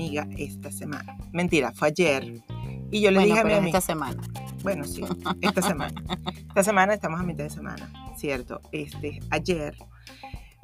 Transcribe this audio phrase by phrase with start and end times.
[0.00, 1.16] amiga esta semana.
[1.32, 2.42] Mentira, fue ayer.
[2.90, 3.78] Y yo le Bueno, dije a mi amiga.
[3.78, 4.22] esta semana.
[4.62, 5.02] Bueno, sí,
[5.42, 6.02] esta semana.
[6.48, 8.60] Esta semana estamos a mitad de semana, ¿cierto?
[8.72, 9.76] Este, ayer.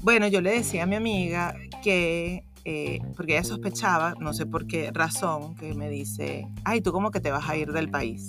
[0.03, 4.67] Bueno, yo le decía a mi amiga que, eh, porque ella sospechaba, no sé por
[4.67, 8.27] qué razón, que me dice, ay, tú como que te vas a ir del país.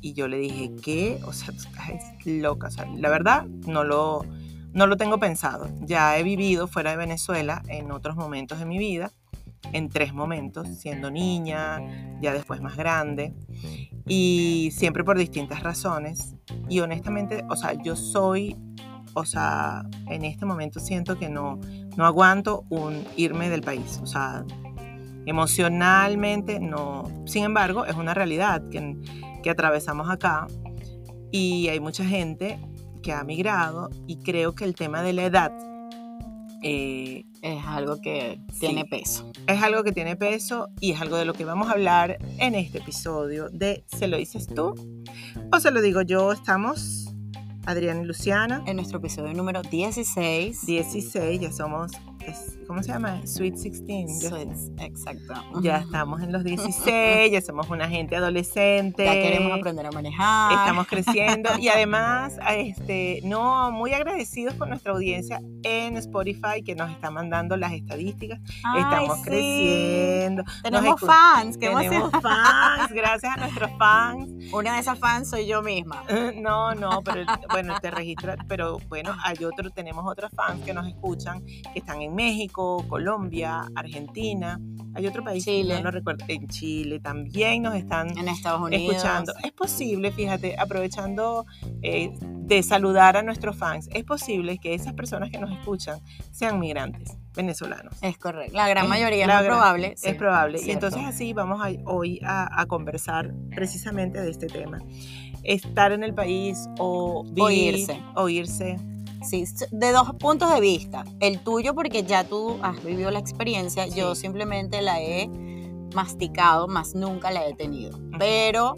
[0.00, 1.18] Y yo le dije, ¿qué?
[1.26, 2.68] O sea, tú estás loca.
[2.68, 4.24] O sea, la verdad, no lo,
[4.72, 5.68] no lo tengo pensado.
[5.80, 9.12] Ya he vivido fuera de Venezuela en otros momentos de mi vida,
[9.72, 11.80] en tres momentos, siendo niña,
[12.20, 13.34] ya después más grande
[14.06, 16.34] y siempre por distintas razones.
[16.68, 18.56] Y honestamente, o sea, yo soy,
[19.14, 21.60] o sea, en este momento siento que no,
[21.96, 24.44] no aguanto un irme del país, o sea,
[25.26, 27.04] emocionalmente no.
[27.26, 28.96] Sin embargo, es una realidad que,
[29.42, 30.46] que atravesamos acá
[31.30, 32.58] y hay mucha gente
[33.02, 35.52] que ha migrado y creo que el tema de la edad
[36.62, 38.60] eh, Es algo que Sí.
[38.60, 39.30] tiene peso.
[39.46, 42.54] es algo que tiene peso y es algo de lo que vamos a hablar en
[42.54, 44.74] este episodio de ¿Se lo dices tú?
[45.52, 47.14] O se lo digo yo, estamos
[47.66, 50.64] Adriana y Luciana, En nuestro episodio número 16.
[50.66, 51.92] 16, ya somos,
[52.66, 53.20] ¿cómo se llama?
[53.26, 54.22] Sweet 16.
[54.22, 55.34] Ya, Suits, exacto.
[55.62, 59.04] ya estamos en los 16, ya somos una gente adolescente.
[59.04, 60.52] Ya queremos aprender a manejar.
[60.52, 66.90] Estamos creciendo y además, este, no, muy agradecidos con nuestra audiencia en Spotify que nos
[66.90, 68.40] está mandando las estadísticas.
[68.64, 69.24] Ay, Estamos sí.
[69.24, 70.44] creciendo.
[70.62, 71.56] Tenemos fans.
[71.58, 72.22] Qué Tenemos emoción.
[72.22, 74.28] fans, gracias a nuestros fans.
[74.52, 76.04] Una de esas fans soy yo misma.
[76.36, 80.86] No, no, pero bueno, te registra, pero bueno, hay otro, tenemos otros fans que nos
[80.86, 84.60] escuchan, que están en México, Colombia, Argentina,
[84.94, 85.82] hay otro país, que Chile.
[85.82, 88.94] no recuerdo, en Chile también nos están En Estados Unidos.
[88.94, 89.32] escuchando.
[89.42, 91.46] Es posible, fíjate, aprovechando
[91.82, 95.98] eh, de saludar a nuestros fans, es posible que esas personas que nos escuchan
[96.30, 97.96] sean migrantes venezolanos.
[98.02, 98.54] Es correcto.
[98.56, 99.94] La gran Es mayoría la es gran- probable.
[99.96, 100.08] sí.
[100.10, 100.60] Es probable.
[100.64, 104.78] Y entonces así vamos a- hoy a, a conversar precisamente de este tema.
[105.42, 108.00] Estar en el país o O vivir, irse.
[108.14, 108.76] o irse.
[109.24, 111.04] Sí, de dos puntos de vista.
[111.20, 115.28] El tuyo porque ya tú has vivido la experiencia, yo simplemente la he
[115.94, 117.98] masticado, más nunca la he tenido.
[118.18, 118.76] Pero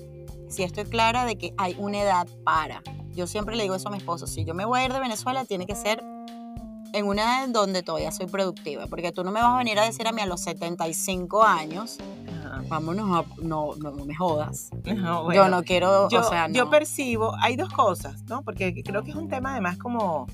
[0.48, 2.82] sí estoy clara de que hay una edad para.
[3.10, 5.00] Yo siempre le digo eso a mi esposo, si yo me voy a ir de
[5.00, 6.02] Venezuela tiene que ser
[6.92, 9.78] en una edad en donde todavía soy productiva, porque tú no me vas a venir
[9.78, 11.98] a decir a mí a los 75 años,
[12.44, 12.62] Ajá.
[12.68, 14.70] vámonos a, no, no, no me jodas.
[14.84, 16.70] No, yo no quiero, yo, o sea, yo no.
[16.70, 18.42] percibo, hay dos cosas, ¿no?
[18.42, 20.26] Porque creo que es un tema además como,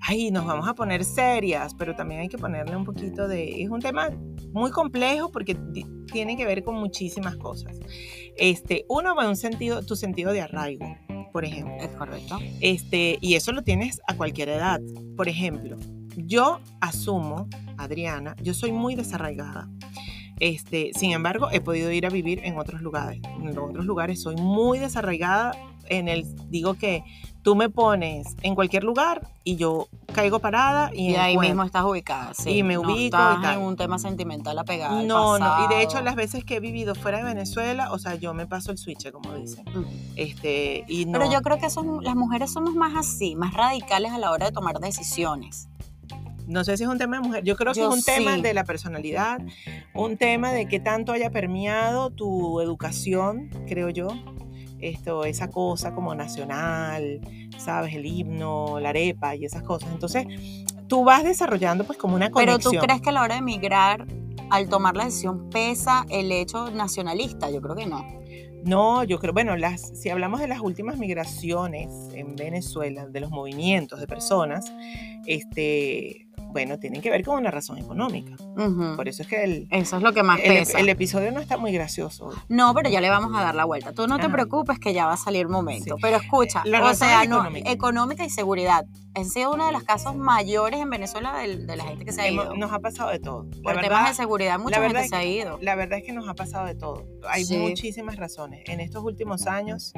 [0.00, 3.68] ay, nos vamos a poner serias, pero también hay que ponerle un poquito de, es
[3.70, 4.10] un tema
[4.52, 7.76] muy complejo porque ti- tiene que ver con muchísimas cosas.
[8.36, 10.86] Este, uno, bueno, un sentido, tu sentido de arraigo,
[11.32, 11.74] por ejemplo.
[11.80, 12.38] es correcto.
[12.60, 14.80] Este, y eso lo tienes a cualquier edad.
[15.16, 15.76] Por ejemplo,
[16.26, 19.68] yo asumo, Adriana, yo soy muy desarraigada.
[20.38, 23.20] Este, sin embargo, he podido ir a vivir en otros lugares.
[23.40, 25.52] En otros lugares soy muy desarraigada.
[25.90, 27.02] En el, digo que
[27.42, 31.64] tú me pones en cualquier lugar y yo caigo parada y, Y ahí encuentro- mismo
[31.64, 32.50] estás ubicada, sí.
[32.50, 33.56] Y me no ubico y estás tal.
[33.58, 35.64] en un tema sentimental apegado al No, no.
[35.64, 38.46] Y de hecho, las veces que he vivido fuera de Venezuela, o sea, yo me
[38.46, 39.68] paso el switch, como dicen.
[39.68, 39.84] Ujú.
[40.14, 41.18] Este, y no.
[41.18, 44.46] Pero yo creo que son, las mujeres somos más así, más radicales a la hora
[44.46, 45.68] de tomar decisiones.
[46.50, 48.36] No sé si es un tema de mujer, yo creo que Yo es un tema
[48.36, 49.40] de la personalidad,
[49.94, 54.08] un tema de que tanto haya permeado tu educación, creo yo,
[54.80, 57.20] esto, esa cosa como nacional,
[57.56, 59.90] sabes, el himno, la arepa y esas cosas.
[59.92, 60.26] Entonces,
[60.88, 62.74] tú vas desarrollando pues como una Pero conexión.
[62.74, 64.06] tú crees que a la hora de emigrar,
[64.50, 67.48] al tomar la decisión, pesa el hecho nacionalista?
[67.50, 68.04] Yo creo que no.
[68.64, 73.30] No, yo creo, bueno, las, si hablamos de las últimas migraciones en Venezuela, de los
[73.30, 74.70] movimientos de personas,
[75.26, 78.36] este, bueno, tienen que ver con una razón económica.
[78.96, 80.78] Por eso es que el, Eso es lo que más el, pesa.
[80.80, 82.30] el episodio no está muy gracioso.
[82.48, 83.92] No, pero ya le vamos a dar la vuelta.
[83.92, 85.96] Tú no te preocupes que ya va a salir momento.
[85.96, 86.00] Sí.
[86.02, 87.70] Pero escucha, La o sea, es no, económica.
[87.70, 88.84] económica y seguridad.
[89.14, 92.30] Han sido uno de los casos mayores en Venezuela de, la gente que se ha
[92.30, 92.54] ido.
[92.56, 93.46] nos ha pasado de todo.
[93.62, 95.58] La Por temas de seguridad, mucha la gente se ha ido.
[95.60, 97.06] la verdad es que nos ha pasado de todo.
[97.28, 97.56] Hay Sí.
[97.58, 98.62] muchísimas razones.
[98.66, 99.92] En estos últimos años,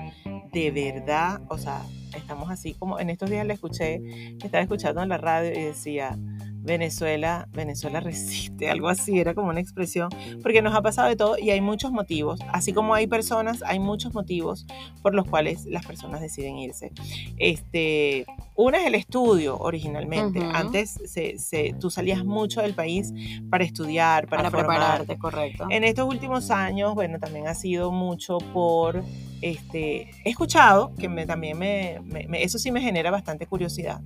[0.53, 1.83] de verdad, o sea,
[2.17, 4.01] estamos así como en estos días le escuché,
[4.43, 6.19] estaba escuchando en la radio y decía,
[6.65, 10.09] Venezuela, Venezuela resiste, algo así, era como una expresión,
[10.43, 13.79] porque nos ha pasado de todo y hay muchos motivos, así como hay personas, hay
[13.81, 14.67] muchos motivos
[15.03, 16.93] por los cuales las personas deciden irse.
[17.37, 18.25] Este,
[18.55, 23.13] una es el estudio originalmente, antes se, se- tú salías mucho del país
[23.51, 25.67] para estudiar, para, para prepararte, correcto.
[25.71, 29.03] En estos últimos años, bueno, también ha sido mucho por,
[29.41, 34.01] este, he escuchado, que me, también me, me- me- eso sí me genera bastante curiosidad,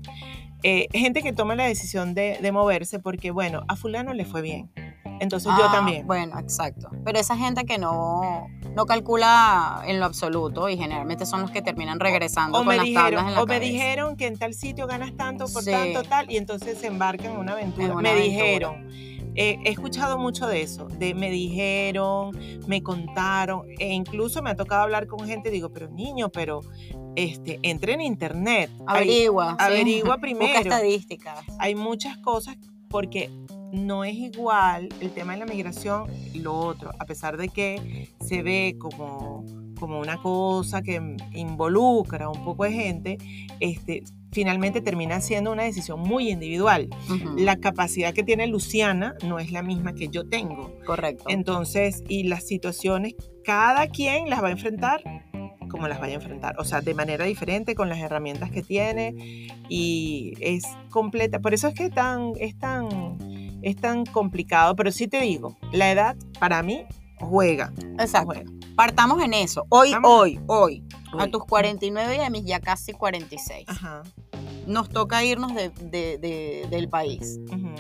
[0.63, 4.41] eh, gente que toma la decisión de, de moverse porque, bueno, a fulano le fue
[4.43, 4.71] bien.
[5.19, 6.07] Entonces yo Ah, también.
[6.07, 6.89] Bueno, exacto.
[7.05, 11.63] Pero esa gente que no, no calcula en lo absoluto y generalmente son los que
[11.63, 14.39] terminan regresando O con me, las tablas dijeron, en la o me dijeron que en
[14.39, 15.71] tal sitio ganas tanto por Sí.
[15.71, 17.87] tanto tal y entonces se embarcan en una aventura.
[17.87, 18.43] En una me aventura.
[18.43, 18.89] dijeron.
[19.39, 24.57] eh, he escuchado mucho de eso, de me dijeron, me contaron, e incluso me ha
[24.57, 26.61] tocado hablar con gente, digo, pero niño, pero
[27.17, 29.51] este, entre en internet, hay- Averigua.
[29.59, 29.65] sí.
[29.65, 30.59] averigua Busca primero.
[30.61, 31.45] estadísticas.
[31.59, 32.57] hay muchas cosas
[32.89, 33.31] porque
[33.73, 38.09] no es igual el tema de la migración y lo otro, a pesar de que
[38.25, 39.45] se ve como,
[39.79, 41.01] como una cosa que
[41.35, 43.19] involucra a un poco de gente,
[43.61, 46.89] este, finalmente termina siendo una decisión muy individual.
[47.11, 50.73] Ujú, La capacidad que tiene Luciana no es la misma que yo tengo.
[50.87, 51.25] Correcto.
[51.29, 53.15] Entonces, y las situaciones,
[53.45, 55.03] cada quien las va a enfrentar
[55.69, 59.49] como las vaya a enfrentar, o sea, de manera diferente, con las herramientas que tiene,
[59.69, 61.41] y es completa.
[61.41, 63.19] Por eso es que tan, es, tan,
[63.63, 66.85] es tan complicado, pero sí te digo, la edad para mí
[67.21, 67.73] juega.
[67.99, 68.27] Exacto.
[68.35, 68.51] juega.
[68.77, 69.65] Partamos en eso.
[69.71, 70.11] Hoy, Vamos.
[70.13, 70.85] hoy, hoy.
[71.19, 73.65] A tus 49 y a mis ya casi 46.
[73.69, 74.03] Ajá.
[74.67, 77.39] Nos toca irnos de- de- de- del país.
[77.51, 77.71] ujú.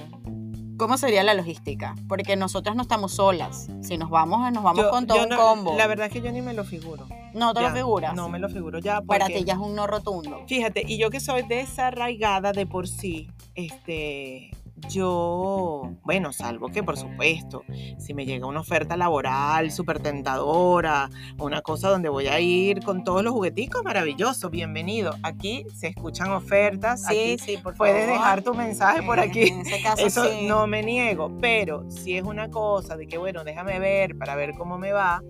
[0.79, 1.95] ¿Cómo sería la logística?
[2.09, 3.69] Porque nosotras no estamos solas.
[3.83, 5.75] Si nos vamos, nos vamos Yo- con todo un no- combo.
[5.77, 7.07] La verdad es que yo ni me lo figuro.
[7.33, 8.15] no te Ya, lo figuras.
[8.15, 9.01] No me lo figuro ya.
[9.01, 10.43] Para porque- ti ya es un no rotundo.
[10.47, 14.51] Fíjate, y yo que soy desarraigada de por sí, este,
[14.89, 17.63] yo, bueno, salvo que por supuesto,
[17.99, 23.03] si me llega una oferta laboral súper tentadora, una cosa donde voy a ir con
[23.03, 25.15] todos los jugueticos, maravilloso, bienvenido.
[25.23, 28.19] Aquí se escuchan ofertas, Sí, aquí sí, por puedes favor.
[28.19, 29.43] dejar tu mensaje por aquí.
[29.49, 30.47] En ese caso, Eso sí.
[30.47, 34.53] no me niego, pero si es una cosa de que, bueno, déjame ver para ver
[34.55, 35.23] cómo me va,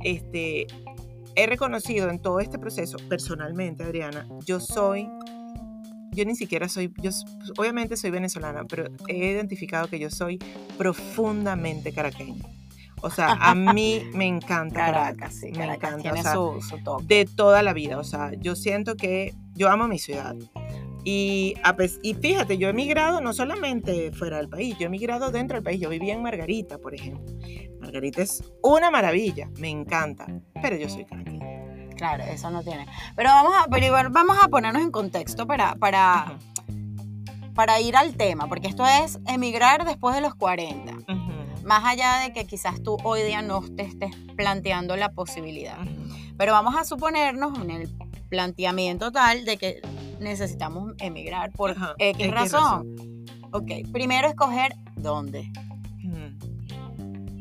[0.00, 0.66] este,
[1.34, 5.08] he reconocido en todo este proceso, personalmente, Adriana, yo soy,
[6.12, 7.24] yo ni siquiera soy, yo s-
[7.58, 10.38] obviamente soy venezolana, pero he identificado que yo soy
[10.78, 12.44] profundamente caraqueña.
[13.04, 16.32] O sea, a mí me encanta Caracas, Caracas, sí, me Caracas encanta, tiene o sea,
[16.34, 17.04] su, su toque.
[17.06, 17.98] de toda la vida.
[17.98, 20.36] O sea, yo siento que yo amo mi ciudad.
[21.04, 21.54] Y,
[22.02, 25.64] y fíjate, yo he emigrado no solamente fuera del país, yo he emigrado dentro del
[25.64, 25.80] país.
[25.80, 27.24] Yo vivía en Margarita, por ejemplo.
[27.80, 30.26] Margarita es una maravilla, me encanta,
[30.62, 31.61] pero yo soy caraqueña.
[32.02, 32.88] Claro, eso no tiene.
[33.14, 36.36] Pero vamos a, vamos a ponernos en contexto para, para,
[37.54, 40.94] para ir al tema, porque esto es emigrar después de los 40.
[40.94, 45.10] Ujú, ujú, Más allá de que quizás tú hoy día no te estés planteando la
[45.10, 45.78] posibilidad.
[46.36, 47.88] Pero vamos a suponernos en el
[48.28, 49.80] planteamiento tal de que
[50.18, 52.96] necesitamos emigrar por X, X razón.
[53.52, 55.52] Ok, primero escoger dónde.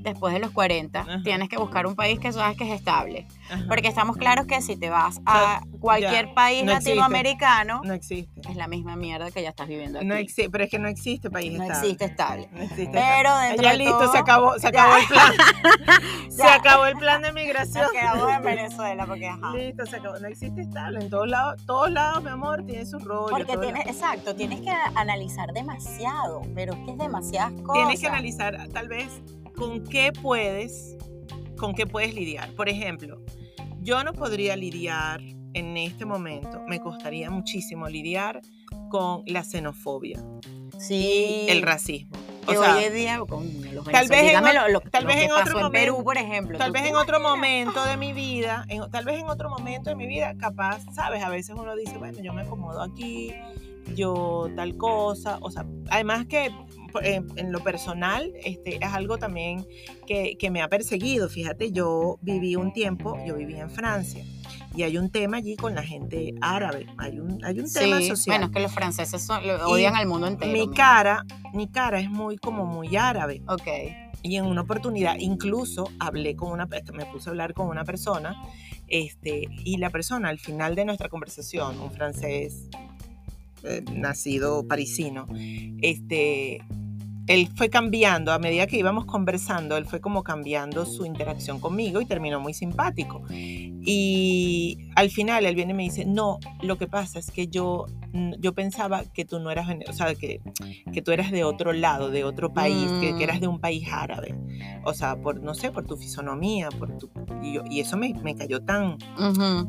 [0.02, 1.22] Después de los 40, Ajá.
[1.24, 3.28] tienes que buscar un país que sabes que es estable.
[3.50, 3.64] ajá.
[3.68, 8.42] Porque estamos claros que si te vas a cualquier país no latinoamericano, No existe.
[8.50, 10.08] es la misma mierda que ya estás viviendo aquí.
[10.08, 11.80] No existe, pero es que no existe país No estable.
[11.84, 12.50] existe estable.
[12.52, 13.48] No existe Pero estable.
[13.48, 14.68] dentro ya de listo, todo- se acabó, se Ya.
[14.70, 15.34] acabó el plan.
[16.30, 17.84] se acabó el plan de migración.
[17.84, 19.52] Nos quedamos en Venezuela porque ajá.
[19.56, 20.20] Listo, se acabó.
[20.20, 21.00] No existe estable.
[21.02, 23.28] En todos lados, todos lados, mi amor, tiene su rollo.
[23.30, 27.74] Porque tienes, exacto, tienes que analizar demasiado, pero es que es demasiadas cosas.
[27.74, 29.08] Tienes que analizar tal vez
[29.56, 30.98] con qué puedes,
[31.58, 32.52] con qué puedes lidiar.
[32.54, 33.22] Por ejemplo,
[33.82, 35.22] yo no podría lidiar
[35.54, 38.42] en este momento, me costaría muchísimo lidiar
[38.90, 40.20] con la xenofobia
[40.80, 41.46] Sí.
[41.48, 42.12] y el racismo.
[42.48, 45.18] O sea, hoy en día, coño, los tal vez en lo, lo- tal lo vez
[45.26, 46.58] en otro en Perú, momento- por ejemplo.
[46.58, 49.90] Tal ¿tú vez en otro momento de mi vida, en- tal vez en otro momento
[49.92, 53.32] de mi vida, capaz, sabes, a veces uno dice, bueno, yo me acomodo aquí,
[53.96, 56.52] yo tal cosa, o sea, además que
[57.02, 59.66] en, en lo personal, este, es algo también
[60.08, 64.26] que, que me ha perseguido, fíjate, yo viví un tiempo, yo viví en Francia,
[64.76, 68.08] y hay un tema allí con la gente árabe, hay un, hay un tema Sí,
[68.08, 68.38] social.
[68.38, 70.52] bueno, es que los franceses son- lo Y odian al mundo entero.
[70.52, 70.74] mi mira.
[70.76, 73.42] cara, mi cara es muy como muy árabe.
[73.48, 73.68] Ok.
[74.24, 77.84] Y en una oportunidad, incluso hablé con una, este, me puse a hablar con una
[77.84, 78.36] persona,
[78.88, 82.68] este, y la persona al final de nuestra conversación, un francés
[83.64, 85.28] eh, nacido parisino,
[85.82, 86.62] este,
[87.28, 92.02] él fue cambiando, a medida que íbamos conversando, él fue como cambiando su interacción conmigo
[92.02, 93.24] y terminó muy simpático.
[93.30, 97.86] Y al final él viene y me dice, no, lo que pasa es que yo,
[98.40, 100.42] yo pensaba que tú no eras, o sea, que,
[100.94, 103.88] que tú eras de otro lado, de otro país, que, que eras de un país
[103.92, 104.36] árabe.
[104.84, 107.10] O sea, por, no sé, por tu fisonomía, por tu...
[107.42, 108.98] Y, yo- y eso me, me cayó tan,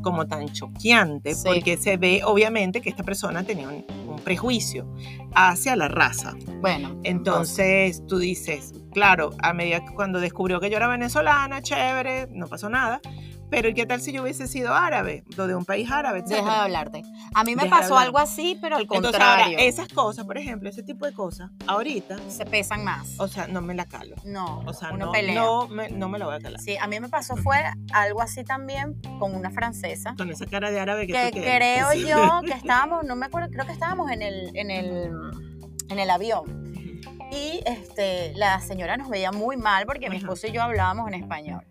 [0.01, 1.43] como tan choqueante, Sí.
[1.45, 4.87] porque se ve obviamente que esta persona tenía un, un prejuicio
[5.35, 6.33] hacia la raza.
[6.61, 12.27] Bueno, Entonces tú dices, claro, a medida que cuando descubrió que yo era venezolana, chévere,
[12.31, 13.01] no pasó nada,
[13.53, 15.23] Pero ¿y qué tal si yo hubiese sido árabe?
[15.37, 17.03] O de un país árabe, Deja de hablarte.
[17.35, 19.57] A mí me Deja pasó algo así, pero al Entonces ahora, contrario.
[19.59, 23.19] esas cosas, por ejemplo, ese tipo de cosas, ahorita, Se pesan más.
[23.19, 24.15] o sea, no me la calo.
[24.25, 25.35] No, O sea, uno no, pelea.
[25.35, 26.59] no, me, no me la voy a calar.
[26.61, 27.57] Sí, a mí me pasó fue
[27.93, 30.15] algo así también con una francesa.
[30.17, 31.83] Con esa cara de árabe que, que tú quieres.
[31.85, 35.11] creo yo que estábamos, no me acuerdo, creo que estábamos en el, en el,
[35.89, 36.63] en el avión.
[37.31, 41.15] Y este, la señora nos veía muy mal porque mi esposo y yo hablábamos en
[41.15, 41.63] español.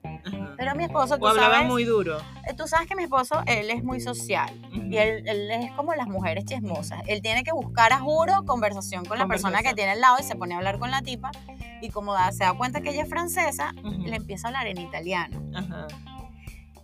[0.63, 2.19] Pero mi esposo, tú O hablaba sabes, muy duro.
[2.49, 4.49] eh, tú sabes que mi esposo, él es muy social.
[4.73, 7.01] Y él, él es como las mujeres chismosas.
[7.09, 10.23] Él tiene que buscar, a juro, conversación con la persona que tiene al lado y
[10.23, 11.33] se pone a hablar con la tipa.
[11.81, 14.03] Y como da- se da cuenta que ella es francesa, Ujú.
[14.07, 15.43] le empieza a hablar en italiano.
[15.53, 15.89] Ajá.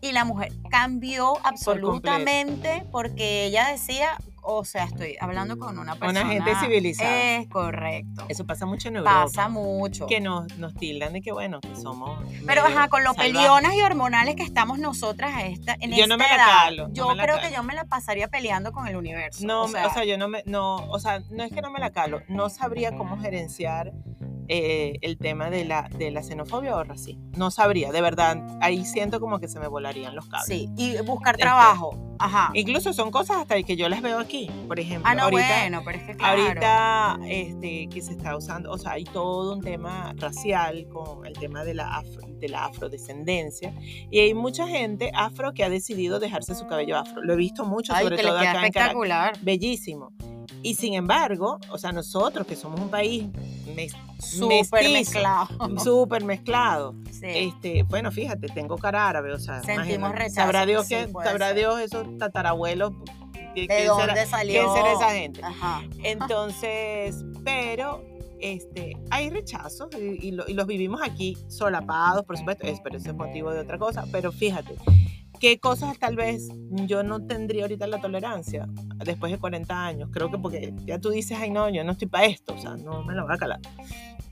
[0.00, 6.26] Y la mujer cambió absolutamente porque ella decía, o sea, estoy hablando con una persona.
[6.26, 7.37] gente civilizada.
[7.37, 8.25] Es correcto.
[8.28, 9.25] Eso pasa mucho en Europa.
[9.25, 10.07] Pasa mucho.
[10.07, 12.18] Que nos, nos tildan de que, bueno, que somos.
[12.47, 13.33] Pero ajá, con lo salvajes.
[13.33, 16.88] pelionas y hormonales que estamos nosotras a esta, en Yo no me la edad, calo,
[16.88, 17.49] no yo la creo calo.
[17.49, 19.47] que yo me la pasaría peleando con el universo.
[19.47, 21.90] No, o sea, yo no me, no, o sea, no es que no me la
[21.90, 23.92] calo, no sabría cómo gerenciar
[24.49, 27.23] eh, el tema de la, de la xenofobia o racismo.
[27.37, 30.47] No sabría, de verdad, ahí siento como que se me volarían los cables.
[30.47, 31.90] sí, y buscar Este, trabajo.
[32.21, 32.50] Ajá.
[32.55, 35.09] Incluso son cosas hasta que yo las veo aquí, por ejemplo.
[35.09, 36.43] Ah, no, ahorita, bueno, pero es que claro.
[36.43, 41.35] Ahorita este, que se está usando, o sea, hay todo un tema racial con el
[41.35, 43.73] tema de la, afro- de la afrodescendencia
[44.11, 47.23] y hay mucha gente afro que ha decidido dejarse su cabello afro.
[47.23, 48.67] Lo he visto mucho, Ay, sobre que todo acá en Caracas.
[48.75, 49.38] espectacular.
[49.43, 50.12] Bellísimo.
[50.62, 53.24] Y sin embargo, o sea, nosotros que somos un país
[53.74, 55.48] mes- Súper mezclado.
[55.82, 57.26] súper mezclado, Sí.
[57.26, 61.48] este, bueno, fíjate, tengo cara árabe, o sea, Sentimos rechazo, sabrá Dios sí, que, sabrá
[61.48, 61.56] ser.
[61.56, 62.92] Dios esos tatarabuelos,
[63.54, 64.60] ¿qué- ¿De quién dónde será- salió?
[64.62, 65.40] quién será esa gente?
[65.44, 65.82] Ajá.
[66.02, 68.04] Entonces, pero
[68.40, 72.96] este, hay rechazos y, y lo- y los vivimos aquí solapados, por supuesto, es, pero
[72.96, 74.74] eso es motivo de otra cosa, pero fíjate,
[75.38, 76.49] ¿qué cosas tal vez
[76.87, 78.66] yo no tendría ahorita la tolerancia
[78.97, 80.11] después de 40 años?
[80.12, 82.76] Creo que porque ya tú dices, ay no, yo no estoy para esto, o sea,
[82.76, 83.61] no me lo voy a calar,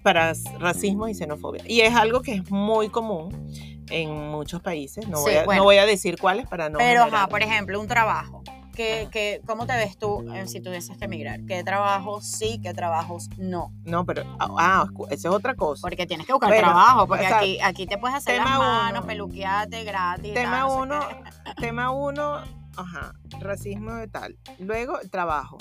[0.03, 1.63] para racismo y xenofobia.
[1.67, 3.51] Y es algo que es muy común
[3.91, 5.61] en muchos países, no, Sí, voy, a, bueno.
[5.61, 6.79] no voy a decir cuáles para no...
[6.79, 8.36] Pero, ajá, por ejemplo, un trabajo.
[8.77, 11.41] ¿Qué, qué- ¿Cómo te ves tú eh, si tuvieses que emigrar?
[11.47, 13.73] ¿Qué trabajos sí, qué trabajos no?
[13.85, 15.81] No, pero, ah, escu- esa es otra cosa.
[15.83, 18.99] Porque tienes que buscar trabajo, porque o sea, aquí, aquí te puedes hacer las manos,
[19.01, 19.07] uno.
[19.07, 20.35] peluquearte gratis.
[20.35, 21.01] Tema tal, no sé uno,
[21.61, 22.37] tema uno,
[22.77, 24.37] ajá, racismo de tal.
[24.59, 25.57] Luego, trabajo.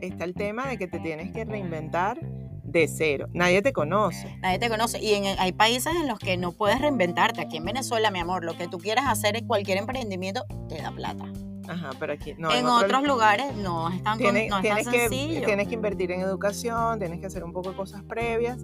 [0.00, 3.28] Está el tema de que te tienes que reinventar de cero.
[3.32, 4.34] Nadie te conoce.
[4.40, 4.98] Nadie te conoce.
[5.02, 7.40] Y en- hay países en los que no puedes reinventarte.
[7.42, 10.90] Aquí en Venezuela, mi amor, lo que tú quieras hacer en cualquier emprendimiento te da
[10.92, 11.24] plata.
[11.68, 12.50] Ajá, pero aquí no.
[12.50, 15.46] en otro- otros lugares no es tan, tienes, no es tan tienes que, sencillo.
[15.46, 18.58] tienes que invertir en educación, tienes que hacer un poco de cosas previas.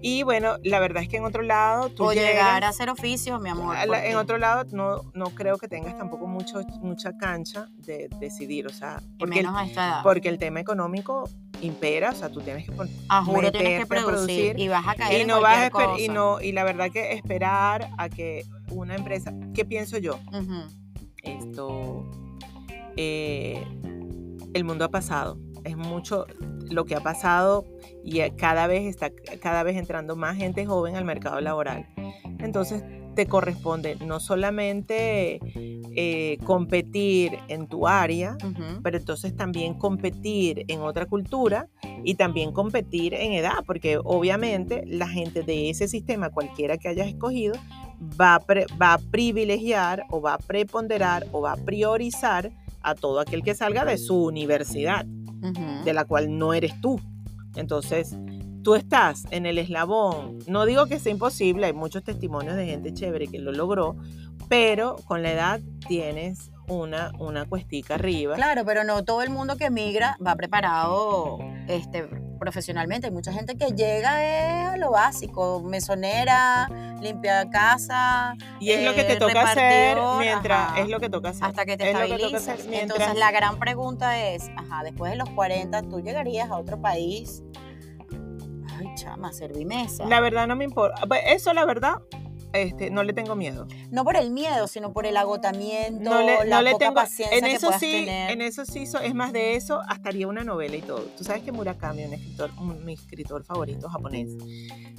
[0.00, 2.88] Y bueno, la verdad es que en otro lado tú o llegar llegas- a hacer
[2.90, 3.74] oficios, mi amor.
[3.88, 8.66] la- en otro lado no, no creo que tengas tampoco mucho, mucha cancha de decidir,
[8.68, 10.02] o sea, porque menos a esta edad.
[10.04, 11.28] porque el tema económico
[11.60, 14.14] impera, o sea, tú tienes que pon- a juro tienes que producir,
[14.52, 16.90] producir, y vas a caer y en no vas a y no y la verdad
[16.92, 20.20] que esperar a que una empresa qué pienso yo
[21.24, 22.04] esto
[23.00, 23.64] eh,
[24.54, 25.38] el mundo ha pasado.
[25.62, 26.26] Es mucho
[26.68, 27.64] lo que ha pasado
[28.04, 31.86] y eh, cada vez está cada vez entrando más gente joven al mercado laboral.
[32.40, 32.82] Entonces
[33.14, 38.36] te corresponde no solamente eh, competir en tu área
[38.82, 41.68] pero entonces también competir en otra cultura
[42.04, 47.08] y también competir en edad, porque obviamente la gente de ese sistema, cualquiera que hayas
[47.08, 47.54] escogido,
[48.20, 48.44] va a,
[48.80, 52.52] va a privilegiar o va a preponderar o va a priorizar
[52.90, 57.00] a todo aquel que salga de su universidad, de la cual no eres tú.
[57.54, 58.16] Entonces,
[58.62, 62.92] tú estás en el eslabón, no digo que sea imposible, hay muchos testimonios de gente
[62.92, 63.96] chévere que lo logró,
[64.48, 68.36] pero con la edad tienes una, una cuestica arriba.
[68.36, 73.08] Claro, pero no todo el mundo que emigra va preparado este, profesionalmente.
[73.08, 76.68] Hay mucha gente que llega eh, a lo básico, mesonera,
[77.00, 80.80] limpia casa, Y es lo que te eh, toca hacer mientras, ajá.
[80.80, 81.44] es lo que toca hacer.
[81.44, 82.66] hasta que te es que estabilizas.
[82.66, 86.80] mientras- Entonces la gran pregunta es, ajá, después de los 40, ¿tú llegarías a otro
[86.80, 87.42] país?
[88.78, 90.04] Ay, chama, servimesa.
[90.06, 91.02] La verdad no me importa.
[91.06, 91.94] Pues, Eso la verdad,
[92.52, 93.66] este, no le tengo miedo.
[93.90, 96.94] No por el miedo, sino por el agotamiento, No le, la no le poca tengo.
[96.94, 98.30] paciencia En que eso sí, tener.
[98.30, 101.00] en eso sí, es más de eso, hasta haría una novela y todo.
[101.16, 104.30] Tú sabes que Murakami, un escritor, un- mi escritor favorito japonés,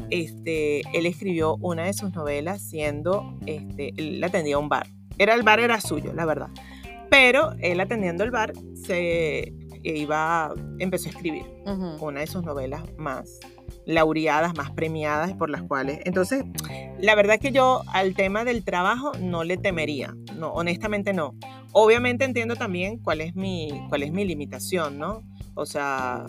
[0.09, 4.87] este, él escribió una de sus novelas siendo, este, él atendía un bar.
[5.17, 6.47] Era el bar era suyo, la verdad.
[7.09, 9.53] Pero él atendiendo el bar se
[9.83, 11.45] iba, empezó a escribir.
[11.99, 13.39] Una de sus novelas más
[13.89, 15.99] laureadas, más premiadas por las cuales.
[16.05, 16.43] Entonces,
[16.99, 21.33] la verdad es que yo al tema del trabajo no le temería, no, honestamente no.
[21.71, 25.23] Obviamente entiendo también cuál es mi, cuál es mi limitación, ¿no?
[25.55, 26.25] O sea,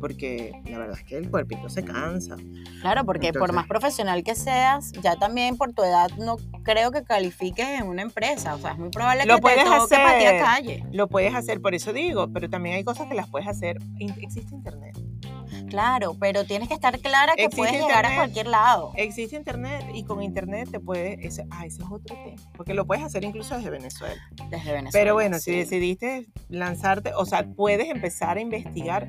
[0.00, 2.36] porque la verdad es que el cuerpito se cansa.
[2.80, 6.90] Claro, porque por Entonces- más profesional que seas, ya también por tu edad no creo
[6.90, 8.54] que califiques en una empresa.
[8.54, 10.02] O sea, es muy probable Lo que puedes te hacer.
[10.04, 10.84] patear calle.
[10.92, 13.78] Lo puedes hacer, por eso digo, pero también hay cosas que las puedes hacer.
[14.00, 14.98] Existe internet.
[15.74, 18.92] Claro, pero tienes que estar clara que Existe puedes llegar a cualquier lado.
[18.94, 21.40] Existe internet y con internet te puedes.
[21.50, 22.40] Ah, ese es otro tema.
[22.56, 24.22] Porque lo puedes hacer incluso desde Venezuela.
[24.50, 24.90] Desde Venezuela.
[24.92, 29.08] Pero bueno, si decidiste lanzarte, o sea, puedes empezar a investigar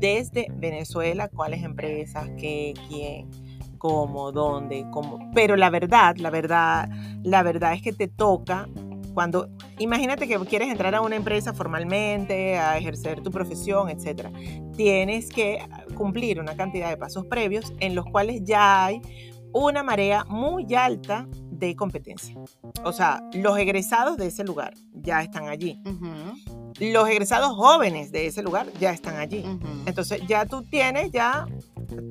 [0.00, 3.30] desde Venezuela cuáles empresas, qué, quién,
[3.78, 5.30] cómo, dónde, cómo.
[5.32, 6.90] Pero la verdad, la verdad,
[7.22, 8.68] la verdad es que te toca
[9.12, 14.32] cuando, imagínate que quieres entrar a una empresa formalmente, a ejercer tu profesión, etcétera.
[14.76, 19.00] Tienes que cumplir una cantidad de pasos previos en los cuales ya hay
[19.52, 22.34] una marea muy alta de competencia.
[22.84, 25.78] O sea, los egresados de ese lugar ya están allí.
[26.80, 29.44] Los egresados jóvenes de ese lugar ya están allí.
[29.86, 31.46] Entonces ya tú tienes, ya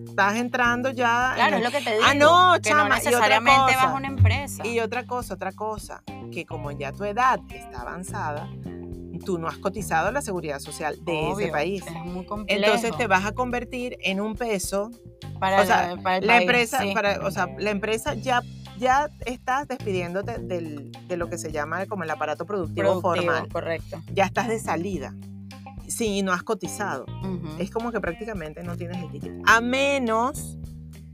[0.07, 1.31] estás entrando ya.
[1.35, 2.03] Claro, es lo que te digo.
[2.05, 4.65] Ah, no, que chama, no y otra necesariamente vas a una empresa.
[4.67, 8.49] Y otra cosa, otra cosa, que como ya tu edad está avanzada,
[9.25, 11.83] tú no has cotizado la seguridad social de ese país.
[11.85, 12.63] Es muy complejo.
[12.65, 14.89] Entonces te vas a convertir en un peso.
[15.39, 16.91] para, o sea, el- para el La país, empresa, sí.
[16.93, 18.43] para, o sea, la empresa ya,
[18.77, 23.49] ya estás despidiéndote del- de lo que se llama como el aparato productivo, Productivo, formal.
[23.51, 24.01] correcto.
[24.13, 25.15] Ya estás de salida.
[25.91, 27.05] Sí, y no has cotizado.
[27.59, 29.33] Es como que prácticamente no tienes el ticket.
[29.45, 30.57] A menos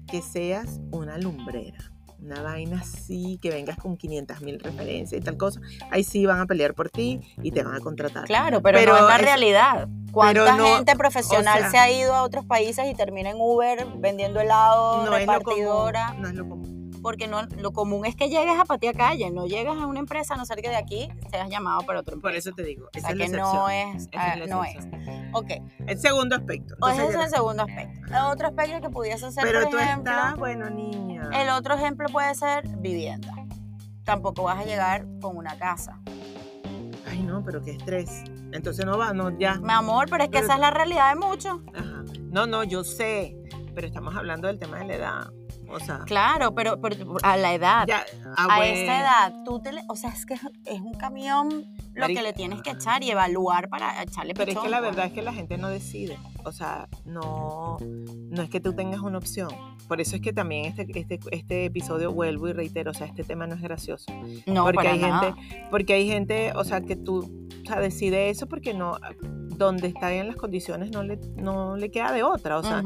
[0.08, 1.78] que seas una lumbrera.
[2.20, 5.62] Una vaina así, que vengas con 500 mil referencias y tal cosa.
[5.92, 8.26] Ahí sí van a pelear por ti y te van a contratar.
[8.26, 9.88] Claro, pero, Pero no es la es- realidad.
[10.12, 13.38] ¿Cuánta no- gente profesional o sea- se ha ido a otros países y termina en
[13.40, 16.08] Uber vendiendo helado, no es lo repartidora?
[16.08, 16.22] común.
[16.24, 16.77] No es lo común.
[17.08, 20.34] Porque no, lo común es que llegues a patear calle, no llegas a una empresa
[20.34, 22.88] a no ser que de aquí seas llamado para otra Por eso te digo.
[22.88, 24.76] o Esa sea es la que no es, Esa ah, es la no es.
[25.32, 25.52] Ok,
[25.88, 26.74] El segundo aspecto.
[26.82, 28.08] o Entonces ese es el segundo aspecto.
[28.14, 31.30] El otro aspecto que pudiese ser, Pero por tú ejemplo, estás, bueno, niña.
[31.34, 33.34] el otro ejemplo puede ser vivienda.
[34.04, 36.02] Tampoco vas a llegar con una casa.
[37.10, 38.22] Ay, no, pero qué estrés.
[38.52, 39.56] Entonces no va, no, ya.
[39.62, 41.58] Mi amor, pero es que Pero- esa es la realidad de muchos.
[41.74, 42.04] Ajá.
[42.32, 43.38] No, no, yo sé.
[43.74, 45.28] Pero estamos hablando del tema de la edad.
[45.70, 48.06] O sea, Claro, pero, pero a la edad, ya.
[48.38, 48.74] ah, a bueno.
[48.74, 52.32] esta edad, tú te le- o sea, es que es un camión lo que le
[52.34, 55.34] tienes que echar y evaluar para echarle Pero es que la verdad es que la
[55.34, 56.18] gente no decide.
[56.44, 59.50] O sea, no, no es que tú tengas una opción.
[59.88, 63.24] Por eso es que también este, este, este episodio vuelvo y reitero, o sea, este
[63.24, 64.12] tema no es gracioso.
[64.46, 65.34] No, porque para hay nada.
[65.34, 68.98] gente, porque hay gente, o sea, que tú o sea, decide eso porque no,
[69.58, 72.58] donde está en las condiciones no le, no le queda de otra.
[72.58, 72.84] O sea,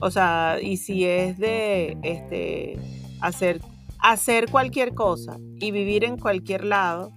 [0.00, 2.78] o sea, y si es de este
[3.20, 3.60] hacer,
[3.98, 7.12] hacer cualquier cosa y vivir en cualquier lado,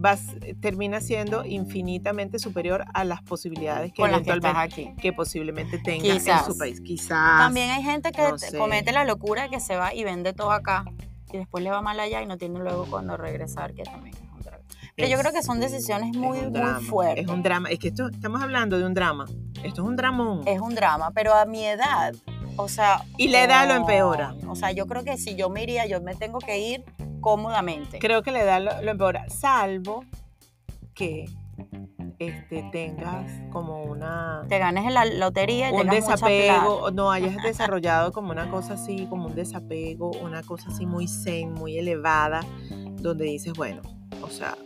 [0.00, 0.22] vas,
[0.60, 5.00] termina siendo infinitamente superior a las posibilidades que con las que estás eventualmente aquí.
[5.00, 6.80] que posiblemente tenga en su país.
[6.80, 7.38] Quizás.
[7.38, 8.58] También hay gente que no te- sé.
[8.58, 10.84] comete la locura que se va y vende todo acá
[11.32, 14.14] y después le va mal allá y no tiene luego cuando regresar, que también
[14.98, 15.04] es.
[15.04, 17.24] Pero yo es- creo que son decisiones es muy, muy fuertes.
[17.24, 17.68] Es un drama.
[17.70, 19.26] Es que esto, estamos hablando de un drama.
[19.62, 20.42] Esto es un dramón.
[20.46, 22.14] es un drama, pero a mi edad,
[22.56, 23.02] o sea...
[23.16, 24.34] Y la edad lo empeora.
[24.48, 26.84] O sea, yo creo que si yo me iría, yo me tengo que ir
[27.20, 27.98] cómodamente.
[27.98, 30.04] Creo que la edad lo, lo empeora, salvo
[30.94, 31.26] que
[32.18, 38.12] este, tengas como una Te ganes en la lotería y un desapego, no hayas desarrollado
[38.12, 42.40] como una cosa así, como un desapego, una cosa así muy zen, muy elevada,
[42.96, 43.82] donde dices, bueno,
[44.22, 44.56] o sea,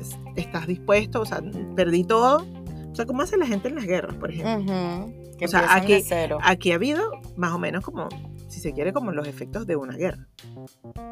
[0.00, 1.40] es- estás dispuesto, o sea,
[1.76, 2.44] perdí todo.
[2.90, 4.72] O sea, ¿cómo hace la gente en las guerras, por ejemplo?
[5.38, 6.38] Que O sea, aquí- cero.
[6.42, 7.02] Aquí ha habido
[7.36, 8.08] más o menos como,
[8.48, 10.28] si se quiere, como los efectos de una guerra.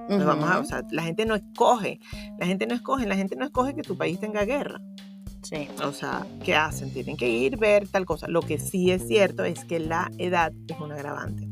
[0.09, 1.99] Vamos a, o Ujú, sea, la gente no escoge,
[2.39, 4.81] la gente no escoge, la gente no escoge que tu país tenga guerra.
[5.43, 5.69] Sí.
[5.85, 6.93] O sea, ¿qué hacen?
[6.93, 8.29] Tienen que ir, ver tal cosa.
[8.29, 11.49] Lo que sí es cierto es que la edad es un agravante.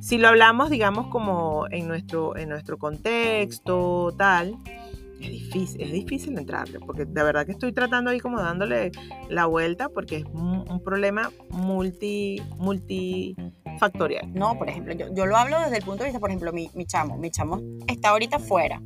[0.00, 4.56] Si lo hablamos, digamos, como en nuestro, en nuestro contexto, tal,
[5.20, 8.92] es difícil, es difícil entrarle, porque de verdad que estoy tratando ahí como dándole
[9.28, 14.32] la vuelta, porque es un, problema multi, multifactorial.
[14.32, 16.70] No, por ejemplo, yo, yo lo hablo desde el punto de vista, por ejemplo, mi,
[16.74, 17.18] mi chamo.
[17.18, 18.80] Mi chamo está ahorita fuera.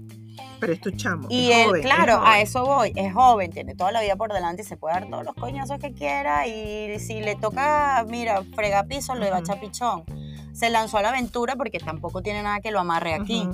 [0.62, 1.26] Pero es tu chamo.
[1.28, 2.28] Y es él, joven, es claro, joven.
[2.32, 2.92] a eso voy.
[2.94, 5.80] Es joven, tiene toda la vida por delante y se puede dar todos los coñazos
[5.80, 6.46] que quiera.
[6.46, 9.44] Y si le toca, mira, frega piso, le va a Ujú.
[9.50, 10.04] echar pichón.
[10.52, 13.48] Se lanzó a la aventura porque tampoco tiene nada que lo amarre aquí.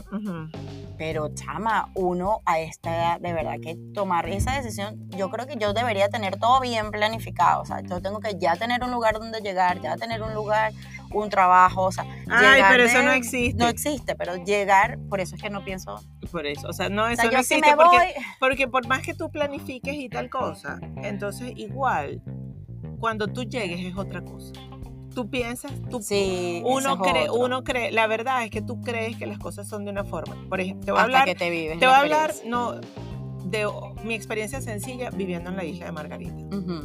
[0.99, 5.57] Pero, chama, uno a esta edad, de verdad que tomar esa decisión, yo creo que
[5.57, 7.63] yo debería tener todo bien planificado.
[7.63, 10.73] O sea, yo tengo que ya tener un lugar donde llegar, ya tener un lugar,
[11.13, 12.05] un trabajo, o sea.
[12.29, 13.63] Ay, pero eso no existe.
[13.63, 16.03] No existe, pero llegar, por eso es que no pienso.
[16.33, 18.25] Por eso, o sea, no, O eso sea, no si existe porque, voy.
[18.41, 22.21] porque por más que tú planifiques y tal cosa, entonces igual,
[22.99, 24.53] cuando tú llegues es otra cosa.
[25.19, 29.27] Tú piensas, tú, Sí, uno cree, uno cree, la verdad es que tú crees que
[29.27, 30.37] las cosas son de una forma.
[30.49, 31.81] Por ejemplo, te voy a Hasta hablar, que te vives.
[31.81, 32.75] te voy a hablar, no,
[33.45, 33.67] de
[34.05, 36.35] mi experiencia sencilla viviendo en la isla de Margarita.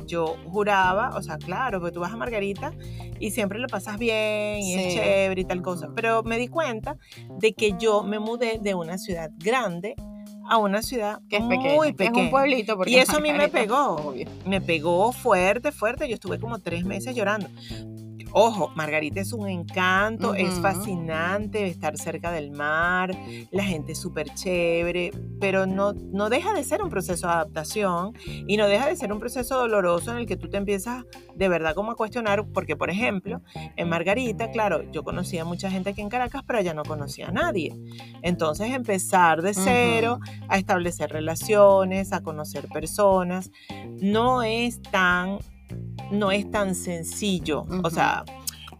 [0.07, 2.73] Yo juraba, o sea, claro, porque tú vas a Margarita
[3.19, 5.89] y siempre lo pasas bien y es chévere y tal cosa.
[5.95, 6.97] Pero me di cuenta
[7.37, 9.93] de que yo me mudé de una ciudad grande
[10.49, 11.75] a una ciudad Que es pequeño.
[11.75, 12.23] muy que Es pequeña.
[12.25, 12.75] un pueblito.
[12.75, 13.95] porque Y eso a mí me pegó.
[13.95, 14.27] obvio.
[14.45, 16.07] Me pegó fuerte, fuerte.
[16.09, 17.47] Yo estuve como tres meses llorando.
[18.35, 23.15] Ojo, Margarita es un encanto, es fascinante estar cerca del mar,
[23.51, 28.13] la gente es súper chévere, pero no, no deja de ser un proceso de adaptación
[28.47, 31.47] y no deja de ser un proceso doloroso en el que tú te empiezas de
[31.47, 33.41] verdad como a cuestionar, porque por ejemplo,
[33.75, 37.27] en Margarita, claro, yo conocía a mucha gente aquí en Caracas, pero allá no conocía
[37.27, 37.75] a nadie.
[38.23, 43.51] Entonces empezar de cero, a establecer relaciones, a conocer personas,
[44.01, 45.37] no es tan,
[46.11, 47.61] no es tan sencillo.
[47.61, 47.89] O Ujú.
[47.91, 48.23] sea,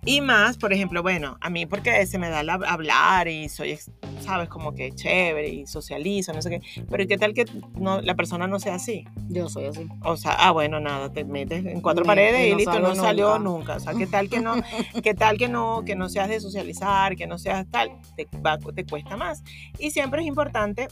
[0.05, 3.79] y más, por ejemplo, bueno, a mí porque se me da hab- hablar y soy,
[4.19, 7.45] sabes, como que chévere y socializo, no sé qué, pero ¿qué tal que
[7.79, 9.05] no, la persona no sea así?
[9.29, 9.87] Yo soy así.
[10.03, 12.95] O sea, ah, bueno, nada, te metes en cuatro Me- paredes y no listo, no
[12.95, 13.75] salió nunca.
[13.75, 13.75] nunca.
[13.77, 14.55] O sea, ¿qué tal que no,
[15.01, 17.91] qué tal que no, que no seas de socializar, que no seas tal?
[18.17, 19.41] Te, va- te cuesta más.
[19.79, 20.89] Y siempre es importante,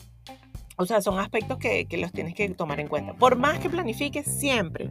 [0.82, 3.14] o sea, son aspectos que, que los tienes que tomar en cuenta.
[3.14, 4.90] Por más que planifiques, siempre,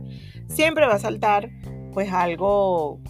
[0.48, 1.50] siempre va a saltar,
[1.92, 3.00] pues, algo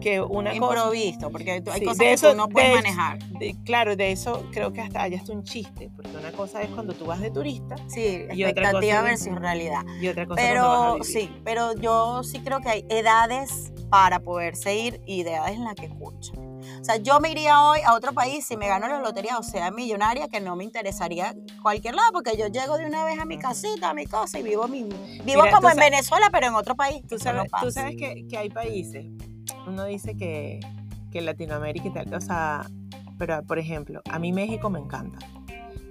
[0.00, 0.74] que una cosa...
[0.82, 3.18] Improvisto, porque hay Sí, cosas de que tú no puedes de- manejar.
[3.38, 6.68] de- claro, de eso creo que hasta haya hasta un chiste, porque una cosa es
[6.70, 9.82] cuando tú vas de turista Sí, Y otra cosa expectativa es- versus realidad.
[10.00, 11.04] y otra cosa cuando vas a Pero vivir.
[11.06, 15.74] sí, pero yo sí creo que hay edades para poderse ir y edades en las
[15.76, 16.51] que escuchan.
[16.80, 19.42] O sea, yo me iría hoy a otro país si me gano la lotería o
[19.42, 23.24] sea millonaria, que no me interesaría cualquier lado, porque yo llego de una vez a
[23.24, 24.84] mi casita, a mi cosa y vivo mi...
[24.84, 27.02] Vivo Mira, como en Venezuela, pero en otro país.
[27.18, 29.06] Sabes, tú sabes que, que hay países,
[29.66, 30.60] uno dice que,
[31.10, 32.66] que Latinoamérica y tal, o sea,
[33.18, 35.18] pero por ejemplo, a mí México me encanta.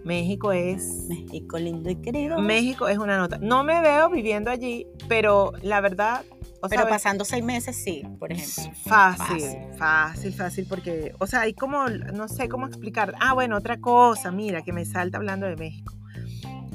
[0.04, 1.06] México es...
[1.08, 2.40] México lindo y querido.
[2.40, 3.38] México es una nota.
[3.40, 6.24] No me veo viviendo allí, pero la verdad,
[6.62, 8.74] o pero pasando seis meses, sí, por ejemplo.
[8.86, 13.14] fácil, fácil, fácil, porque, o sea, hay como, no sé cómo explicar.
[13.20, 15.94] Ah, bueno, otra cosa, mira, que me salta hablando de México.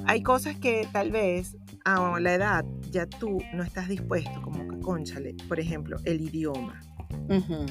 [0.06, 4.80] Hay cosas que tal vez a la edad ya tú no estás dispuesto, como que,
[4.80, 6.80] conchale, por ejemplo, el idioma.
[7.28, 7.66] Ujú.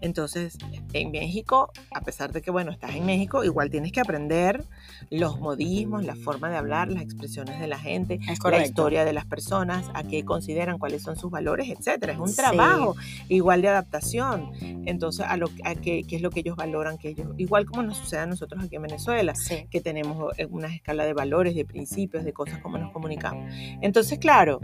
[0.00, 0.58] Entonces,
[0.92, 4.64] en México, a pesar de que, bueno, estás en México, igual tienes que aprender
[5.10, 9.24] los modismos, la forma de hablar, las expresiones de la gente, la historia de las
[9.26, 12.12] personas, a qué consideran, cuáles son sus valores, etcétera.
[12.14, 12.36] Es un Sí.
[12.36, 12.94] trabajo
[13.28, 14.50] igual de adaptación.
[14.86, 17.82] Entonces, a, lo, a qué, qué es lo que ellos valoran, que ellos, igual como
[17.82, 19.66] nos sucede a nosotros aquí en Venezuela Sí.
[19.70, 23.50] que tenemos eh, una escala de valores, de principios, de cosas como nos comunicamos.
[23.80, 24.60] Entonces, claro,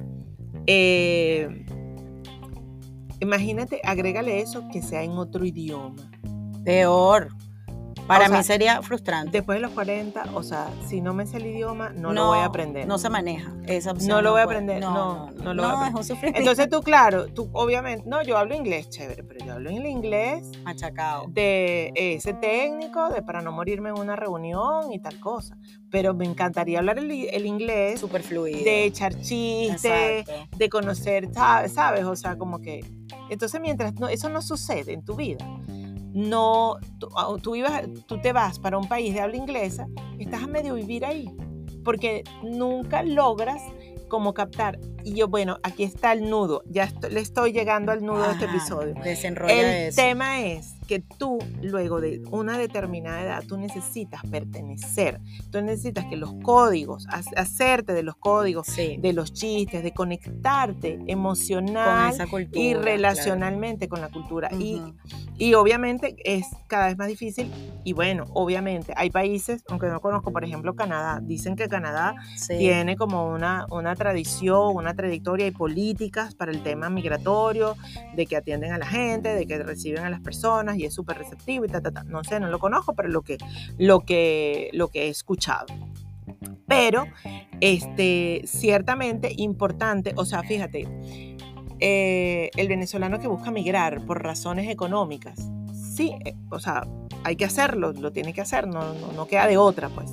[0.67, 1.65] eh,
[3.21, 6.11] imagínate, agrégale eso que sea en otro idioma.
[6.65, 7.29] Peor.
[8.07, 9.31] Para O sea, mí sería frustrante.
[9.39, 12.39] Después de los 40, o sea, si no me sé el idioma, no, lo voy
[12.39, 12.85] a aprender.
[12.89, 13.53] No se maneja.
[13.69, 15.89] Esa opción No lo voy a aprender, no, no lo voy a No, aprender.
[15.91, 16.39] es un sufrimiento.
[16.41, 19.87] Entonces tú, claro, tú obviamente, no, yo hablo inglés, chévere, pero yo hablo en el
[19.87, 21.27] inglés machacado.
[21.29, 25.57] de ese técnico, de para no morirme en una reunión y tal cosa.
[25.89, 28.65] Pero me encantaría hablar el, el inglés, Súper fluido.
[28.65, 29.85] de echar chistes,
[30.27, 30.57] Exacto.
[30.57, 32.05] de conocer, sa- ¿sabes?
[32.07, 32.81] O sea, como que...
[33.31, 35.45] Entonces, mientras no, eso no sucede en tu vida,
[36.13, 37.09] no, tú,
[37.43, 39.87] tú, ibas- tú te vas para un país de habla inglesa,
[40.19, 41.31] estás a medio vivir ahí,
[41.85, 43.63] porque nunca logras
[44.09, 44.79] como captar.
[45.05, 48.45] Y yo, bueno, aquí está el nudo, ya le estoy llegando al nudo de este
[48.45, 48.95] Ajá, episodio.
[49.03, 49.97] Desenrolla El eso.
[50.03, 55.21] tema es que tú, luego de una determinada edad, tú necesitas pertenecer.
[55.53, 58.97] Tú necesitas que los códigos, ha- hacerte de los códigos, Sí.
[59.01, 62.61] de los chistes, de conectarte Con emocional esa cultura.
[62.61, 62.85] y claro.
[62.85, 64.49] relacionalmente con la cultura.
[64.59, 64.95] Y, Ujú.
[65.39, 67.51] y obviamente es cada vez más difícil.
[67.85, 71.21] Y bueno, obviamente hay países, aunque no conozco, por ejemplo, Canadá.
[71.23, 72.59] Dicen que Canadá Sí.
[72.59, 77.77] tiene como una, una tradición, una trayectoria y políticas para el tema migratorio,
[78.15, 81.19] de que atienden a la gente, de que reciben a las personas y es súper
[81.19, 82.05] receptivo y ta, ta, ta.
[82.05, 83.39] No sé, no lo conozco, pero lo que,
[83.79, 85.67] lo que, lo que he escuchado.
[86.67, 87.07] Pero,
[87.61, 90.87] este, ciertamente importante, o sea, fíjate,
[91.81, 96.87] eh, el venezolano que busca migrar por razones económicas, sí, eh, o sea,
[97.25, 100.11] hay que hacerlo, lo tiene que hacer, no, no, no queda de otra, pues.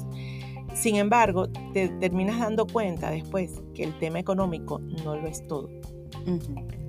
[0.80, 5.70] Sin embargo, te terminas dando cuenta después que el tema económico no lo es todo.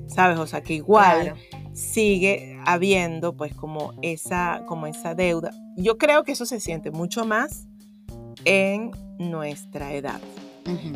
[0.06, 0.38] ¿Sabes?
[0.38, 1.72] O sea, que igual Claro.
[1.74, 5.50] sigue habiendo pues como esa, como esa deuda.
[5.76, 7.66] Yo creo que eso se siente mucho más
[8.44, 10.20] en nuestra edad.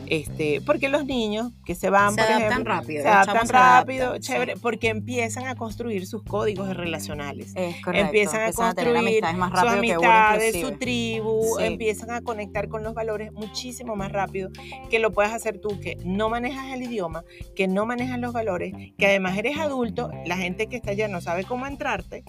[0.06, 3.02] Este, porque los niños que se van, Se por adaptan ejemplo, rápido.
[3.02, 4.28] se adaptan rápido, adaptan, sí.
[4.32, 7.52] chévere, porque empiezan a construir sus códigos relacionales.
[7.54, 8.06] Es correcto.
[8.06, 11.64] empiezan a construir amistades más sus rápido que uno, amistades, su tribu, Sí.
[11.64, 14.50] empiezan a conectar con los valores muchísimo más rápido
[14.90, 17.24] que lo puedes hacer tú, que no manejas el idioma,
[17.56, 21.20] que no manejas los valores, que además eres adulto, la gente que está allá no
[21.20, 22.24] sabe cómo entrarte,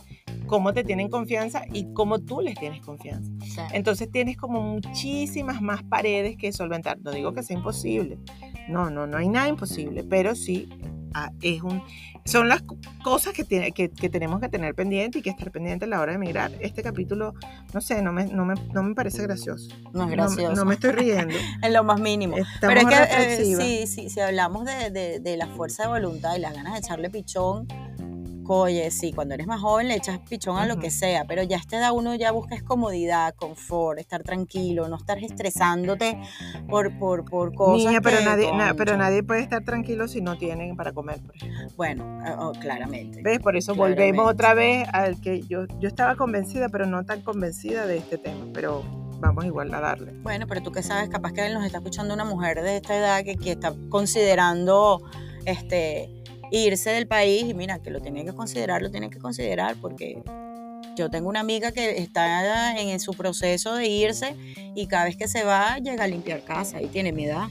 [0.47, 3.31] cómo te tienen confianza y cómo tú les tienes confianza.
[3.43, 3.61] Sí.
[3.73, 6.99] Entonces tienes como muchísimas más paredes que solventar.
[7.01, 8.17] No digo que sea imposible.
[8.69, 10.69] No, no, no hay nada imposible, pero sí
[11.13, 11.83] ah, es un,
[12.25, 15.51] son las co- cosas que, tiene, que, que tenemos que tener pendiente y que estar
[15.51, 16.49] pendiente a la hora de emigrar.
[16.61, 17.33] Este capítulo,
[17.73, 19.67] no sé, no me, no me, no me parece gracioso.
[19.93, 20.55] No es No, gracioso.
[20.55, 21.35] no me estoy riendo.
[21.61, 22.37] en lo más mínimo.
[22.37, 25.89] Estamos Pero es que eh, sí, sí, si hablamos de, de- de la fuerza de
[25.89, 27.67] voluntad y las ganas de echarle pichón,
[28.45, 31.57] oye, sí, cuando eres más joven le echas pichón a lo que sea, pero ya
[31.57, 36.19] a esta edad uno ya busca comodidad, confort, estar tranquilo, no estar estresándote
[36.69, 37.85] por, por, por cosas.
[37.85, 41.21] Niña, pero que, nadie, na- pero nadie puede estar tranquilo si no tienen para comer.
[41.21, 41.67] por ejemplo.
[41.77, 43.21] Bueno, eh, oh, claramente.
[43.21, 43.39] ¿Ves?
[43.39, 44.03] Por eso Claramente.
[44.03, 48.17] volvemos otra vez al que yo, yo estaba convencida, pero no tan convencida de este
[48.17, 48.45] tema.
[48.53, 48.83] Pero
[49.19, 50.11] vamos igual a darle.
[50.21, 53.23] Bueno, pero tú qué sabes, capaz que nos está escuchando una mujer de esta edad
[53.23, 55.01] que, que está considerando
[55.45, 59.75] este irse del país y mira, que lo tiene que considerar, lo tiene que considerar
[59.81, 60.21] porque
[60.95, 64.35] yo tengo una amiga que está en su proceso de irse
[64.75, 67.47] y cada vez que se va llega a limpiar casa y tiene mi edad.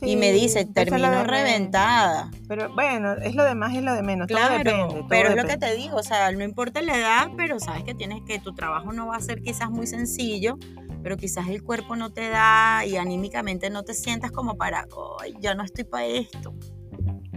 [0.00, 2.28] y me dice, termino reventada.
[2.48, 4.26] Pero bueno, es lo de más y lo de menos.
[4.26, 6.98] todo Claro, depende, todo pero es lo que te digo, o sea, no importa la
[6.98, 10.58] edad, pero sabes que tienes que tu trabajo no va a ser quizás muy sencillo,
[11.04, 14.88] pero quizás el cuerpo no te da y anímicamente no te sientas como para,
[15.20, 16.52] ay, ya no estoy para esto.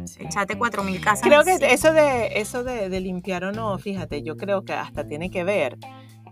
[0.08, 0.24] Sí.
[0.24, 1.22] Echate cuatro mil casas.
[1.22, 5.08] Creo que eso de eso de, de limpiar o no, fíjate, yo creo que hasta
[5.08, 5.78] tiene que ver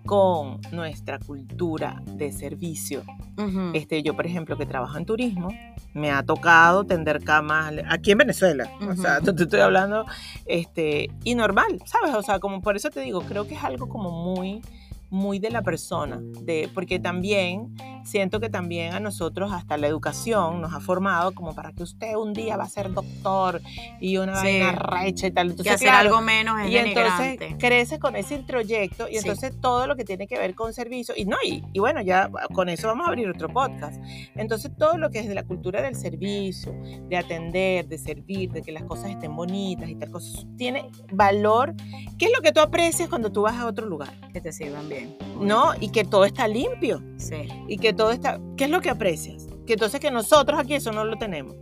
[0.06, 3.04] con nuestra cultura de servicio.
[3.38, 3.72] Ujú.
[3.74, 5.48] Este, yo, por ejemplo, que trabajo en turismo,
[5.94, 8.70] me ha tocado tender camas aquí en Venezuela.
[8.90, 10.06] O sea, te, te estoy hablando,
[10.46, 12.16] este, y normal, ¿sabes?
[12.16, 14.62] O sea, como por eso te digo, creo que es algo como muy
[15.10, 20.62] muy de la persona, de, porque también siento que también a nosotros hasta la educación
[20.62, 23.62] nos ha formado como para que usted un día va a ser doctor
[24.00, 24.46] y una Sí.
[24.60, 25.52] vaina recha y tal.
[25.52, 27.58] Entonces, hacer claro, algo menos es y entonces denigrante.
[27.60, 29.18] crece con ese introyecto y Sí.
[29.20, 32.30] entonces todo lo que tiene que ver con servicio y no y, y bueno ya
[32.54, 34.02] con eso vamos a abrir otro podcast
[34.36, 36.74] entonces todo lo que es de la cultura del servicio
[37.10, 41.74] de atender de servir de que las cosas estén bonitas y tal cosa tiene valor
[42.18, 44.90] qué es lo que tú aprecias cuando tú vas a otro lugar Que te sirvan
[44.90, 45.18] bien.
[45.40, 47.48] no y que todo está limpio Sí.
[47.68, 50.92] y que todo está qué es lo que aprecias que entonces que nosotros aquí eso
[50.92, 51.56] no lo tenemos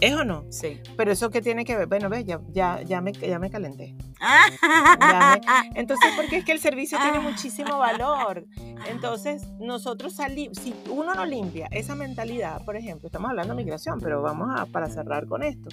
[0.00, 0.78] es o no Sí.
[0.96, 3.94] pero eso que tiene que ver bueno ves ya ya ya me ya me calenté
[5.00, 5.36] Ah,
[5.74, 8.46] Entonces, porque es que el servicio tiene muchísimo valor.
[8.90, 14.00] Entonces, nosotros salimos, si uno no limpia esa mentalidad, por ejemplo, estamos hablando de migración,
[14.00, 15.68] pero vamos a, para cerrar con esto.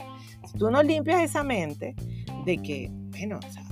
[0.46, 1.96] Si tú no limpias esa mente
[2.46, 3.64] de que, bueno, o sea,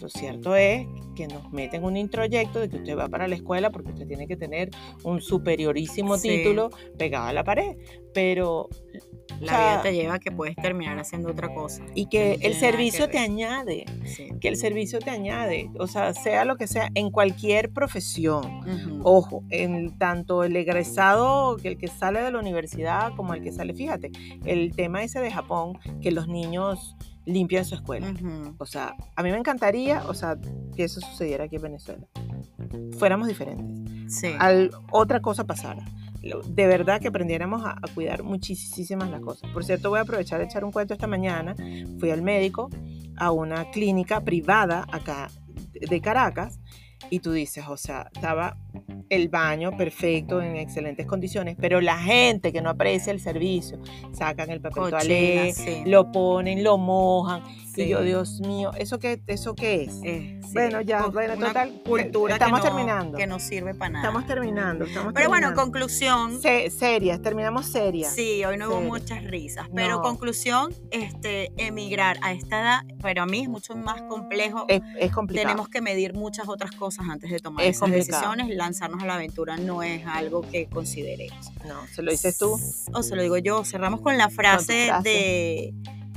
[0.00, 3.70] lo cierto es que nos meten un introyecto de que usted va para la escuela
[3.70, 4.70] porque usted tiene que tener
[5.04, 6.28] un superiorísimo Sí.
[6.28, 7.76] título pegado a la pared,
[8.12, 8.68] pero
[9.40, 11.84] La O sea, vida te lleva a que puedes terminar haciendo otra cosa.
[11.94, 14.28] y que No el que servicio te añade, Sí.
[14.40, 19.00] que el servicio te añade, o sea, sea lo que sea, en cualquier profesión.
[19.02, 23.50] Ojo, en tanto el egresado, que el que sale de la universidad, como el que
[23.50, 24.12] sale, fíjate,
[24.44, 28.10] el tema ese de Japón, que los niños limpian su escuela.
[28.10, 28.54] Ujú.
[28.58, 30.36] O sea, a mí me encantaría, o sea,
[30.76, 32.06] que eso sucediera aquí en Venezuela.
[32.98, 34.12] Fuéramos diferentes.
[34.12, 34.28] Sí.
[34.38, 35.84] Al, otra cosa pasara.
[36.46, 39.50] De verdad que aprendiéramos a, a cuidar muchísimas las cosas.
[39.50, 41.54] Por cierto, voy a aprovechar de echar un cuento esta mañana.
[41.98, 42.70] Fui al médico
[43.16, 45.30] a una clínica privada acá
[45.72, 46.60] de Caracas
[47.10, 48.56] y tú dices, o sea, estaba
[49.08, 53.78] el baño perfecto, en excelentes condiciones, pero la gente que no aprecia el servicio,
[54.12, 55.82] sacan el papel Cochina, toalé, sí.
[55.86, 57.42] lo ponen, lo mojan.
[57.74, 57.82] Sí.
[57.82, 59.94] Y yo, Dios mío, ¿eso qué, eso qué es?
[60.04, 60.50] Eh, sí.
[60.52, 63.18] Bueno, ya, bueno, total, cultura estamos que no, terminando.
[63.18, 64.06] que no sirve para nada.
[64.06, 64.84] Estamos terminando.
[64.84, 66.40] Estamos Pero bueno, conclusión.
[66.40, 68.14] Se- serias, terminamos serias.
[68.14, 70.02] Sí, hoy no hubo muchas risas, pero No.
[70.02, 74.66] conclusión, este, emigrar a esta edad, pero a mí es mucho más complejo.
[74.68, 75.48] Es, es complicado.
[75.48, 78.20] Tenemos que medir muchas otras cosas antes de tomar Es esas complicado.
[78.30, 78.56] decisiones.
[78.56, 81.50] Lanzarnos a la aventura no es algo que consideremos.
[81.66, 82.56] No, se lo dices tú.
[82.92, 83.64] O se lo digo yo.
[83.64, 85.08] Cerramos con la frase, frase.
[85.08, 85.74] De,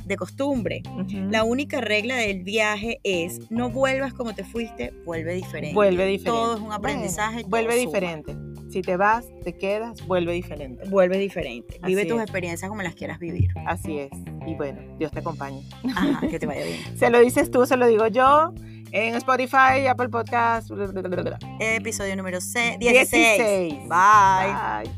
[0.08, 0.82] de costumbre.
[1.30, 5.74] La única regla del viaje es no vuelvas como te fuiste, vuelve diferente.
[5.74, 6.30] Vuelve diferente.
[6.40, 7.44] Todo es un aprendizaje.
[7.46, 8.36] Bueno, vuelve diferente.
[8.70, 10.84] Si te vas, te quedas, vuelve diferente.
[10.90, 11.78] Vuelve diferente.
[11.86, 12.22] Vive Así tus es.
[12.24, 13.50] experiencias como las quieras vivir.
[13.66, 14.10] Así es.
[14.46, 15.62] Y bueno, Dios te acompañe.
[15.94, 16.78] Ajá, que te vaya bien.
[16.98, 18.52] Se lo dices tú, se lo digo yo.
[18.92, 20.68] En Spotify, Apple Podcast.
[20.70, 21.38] bla, bla, bla, bla, bla.
[21.60, 23.38] Episodio número se- 16.
[23.38, 23.74] 16.
[23.88, 24.88] Bye.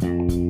[0.00, 0.32] Bye.